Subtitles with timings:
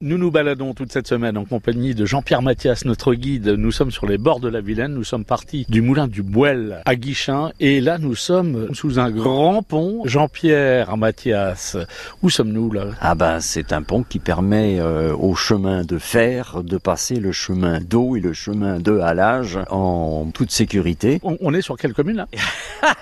[0.00, 3.48] Nous nous baladons toute cette semaine en compagnie de Jean-Pierre Mathias, notre guide.
[3.48, 4.94] Nous sommes sur les bords de la Vilaine.
[4.94, 7.50] Nous sommes partis du moulin du Bouel à Guichin.
[7.58, 10.02] Et là, nous sommes sous un grand pont.
[10.04, 11.76] Jean-Pierre Mathias,
[12.22, 12.90] où sommes-nous là?
[13.00, 17.32] Ah ben, c'est un pont qui permet euh, au chemin de fer de passer le
[17.32, 21.18] chemin d'eau et le chemin de halage en toute sécurité.
[21.24, 22.28] On, on est sur quelle commune là?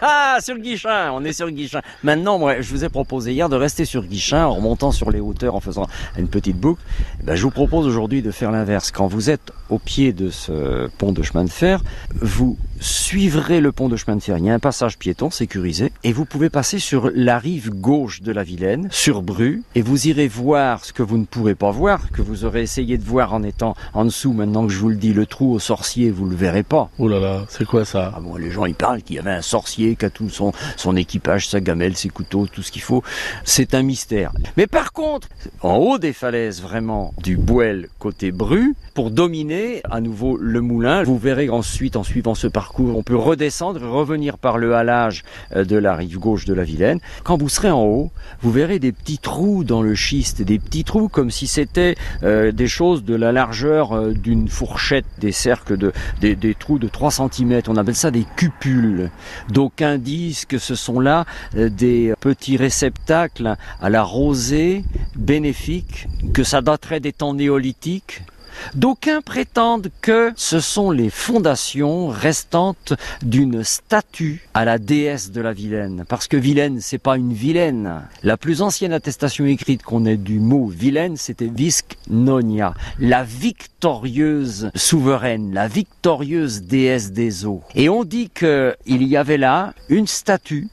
[0.00, 1.82] Ah, sur Guichin, on est sur Guichin.
[2.02, 5.20] Maintenant, moi, je vous ai proposé hier de rester sur Guichin en remontant sur les
[5.20, 5.86] hauteurs en faisant
[6.16, 6.80] une petite boucle.
[7.24, 8.90] Ben, je vous propose aujourd'hui de faire l'inverse.
[8.90, 11.82] Quand vous êtes au pied de ce pont de chemin de fer,
[12.20, 14.38] vous suivrez le pont de chemin de fer.
[14.38, 18.22] Il y a un passage piéton sécurisé et vous pouvez passer sur la rive gauche
[18.22, 21.70] de la Vilaine, sur Bru, et vous irez voir ce que vous ne pourrez pas
[21.70, 24.32] voir, que vous aurez essayé de voir en étant en dessous.
[24.32, 26.90] Maintenant que je vous le dis, le trou au sorcier, vous le verrez pas.
[26.98, 28.12] Oh là là, c'est quoi ça?
[28.14, 30.52] Ah bon, les gens ils parlent qu'il y avait un sorcier qui a tout son,
[30.76, 33.02] son équipage, sa gamelle, ses couteaux, tout ce qu'il faut.
[33.44, 34.32] C'est un mystère.
[34.56, 35.28] Mais par contre,
[35.62, 36.75] en haut des falaises vraiment
[37.22, 42.34] du Bouel côté Bru, pour dominer à nouveau le moulin, vous verrez ensuite en suivant
[42.34, 45.24] ce parcours, on peut redescendre revenir par le halage
[45.54, 46.98] euh, de la rive gauche de la Vilaine.
[47.24, 48.10] Quand vous serez en haut,
[48.42, 52.52] vous verrez des petits trous dans le schiste, des petits trous comme si c'était euh,
[52.52, 57.10] des choses de la largeur euh, d'une fourchette, des cercles de des, trous de 3
[57.10, 57.62] cm.
[57.68, 59.10] On appelle ça des cupules.
[59.50, 61.24] D'aucuns disent que ce sont là
[61.54, 64.84] des petits réceptacles à la rosée
[65.16, 68.22] bénéfique, que ça daterait des temps néolithiques.
[68.74, 75.52] D'aucuns prétendent que ce sont les fondations restantes d'une statue à la déesse de la
[75.52, 76.04] Vilaine.
[76.08, 78.02] Parce que Vilaine, c'est pas une vilaine.
[78.22, 84.70] La plus ancienne attestation écrite qu'on ait du mot Vilaine, c'était Visc Nonia, la victorieuse
[84.74, 87.62] souveraine, la victorieuse déesse des eaux.
[87.74, 90.68] Et on dit qu'il y avait là une statue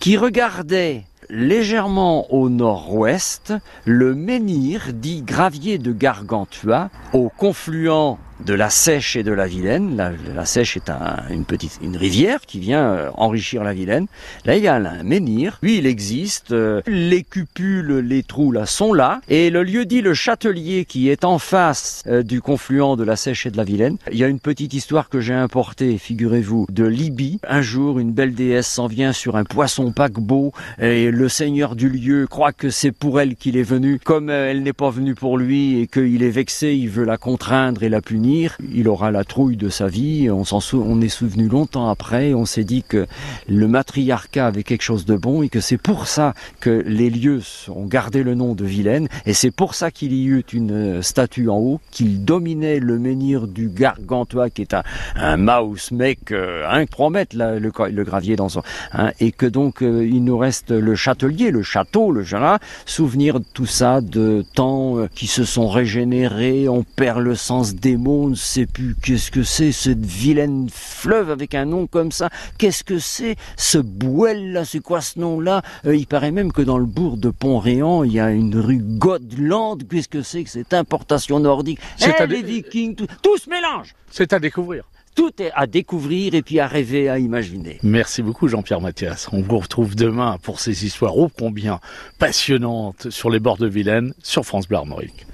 [0.00, 3.52] qui regardait légèrement au nord-ouest
[3.84, 9.96] le menhir dit gravier de Gargantua au confluent de la Sèche et de la Vilaine.
[9.96, 14.06] La, la Sèche est un, une petite une rivière qui vient euh, enrichir la Vilaine.
[14.44, 15.58] Là, il y a un menhir.
[15.62, 16.52] Lui, il existe.
[16.52, 19.20] euh, les cupules, les trous là sont là.
[19.28, 23.16] Et le lieu dit le Châtelier qui est en face euh, du confluent de la
[23.16, 23.96] Sèche et de la Vilaine.
[24.12, 27.40] Il y a une petite histoire que j'ai importée, figurez-vous, de Libye.
[27.48, 31.88] Un jour, une belle déesse s'en vient sur un poisson paquebot et le seigneur du
[31.88, 33.98] lieu croit que c'est pour elle qu'il est venu.
[34.04, 37.82] Comme elle n'est pas venue pour lui et qu'il est vexé, il veut la contraindre
[37.82, 38.27] et la punir.
[38.72, 40.30] Il aura la trouille de sa vie.
[40.30, 42.34] On s'en sou- on est souvenu longtemps après.
[42.34, 43.06] On s'est dit que
[43.48, 47.42] le matriarcat avait quelque chose de bon et que c'est pour ça que les lieux
[47.68, 51.02] ont gardé le nom de Vilaine et c'est pour ça qu'il y eut une euh,
[51.02, 56.68] statue en haut qu'il dominait le menhir du Gargantua qui est un, mouse mec euh,
[56.68, 57.70] un 3 mètres là, le,
[58.04, 58.62] gravier dans son
[58.92, 63.40] hein, et que donc euh, il nous reste le châtelier le château le jardin souvenir
[63.40, 67.96] de tout ça de temps euh, qui se sont régénérés on perd le sens des
[67.96, 72.12] mots on ne sait plus qu'est-ce que c'est cette vilaine fleuve avec un nom comme
[72.12, 76.52] ça qu'est-ce que c'est ce bouel là c'est quoi ce nom là il paraît même
[76.52, 80.44] que dans le bourg de Pont-Réan il y a une rue Godland qu'est-ce que c'est
[80.44, 81.78] que cette importation nordique?
[81.96, 84.84] C'est Eh, à les vikings tout, tout se mélange C'est à découvrir.
[85.14, 87.78] tout est à découvrir et puis à rêver, à imaginer.
[87.82, 89.28] Merci beaucoup Jean-Pierre Mathias.
[89.32, 91.80] On vous retrouve demain pour ces histoires ô combien
[92.18, 95.26] passionnantes sur les bords de Vilaine sur France Bleu Armorique.